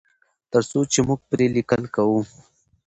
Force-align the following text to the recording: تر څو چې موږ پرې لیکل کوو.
تر 0.51 0.61
څو 0.69 0.79
چې 0.91 0.99
موږ 1.07 1.19
پرې 1.29 1.45
لیکل 1.55 1.83
کوو. 1.95 2.19